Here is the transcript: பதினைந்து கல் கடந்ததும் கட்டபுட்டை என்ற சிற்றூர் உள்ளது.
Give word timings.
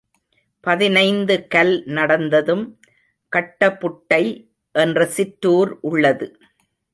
பதினைந்து 0.63 1.35
கல் 1.47 1.73
கடந்ததும் 1.97 2.63
கட்டபுட்டை 3.31 4.23
என்ற 4.75 5.05
சிற்றூர் 5.05 5.73
உள்ளது. 5.81 6.27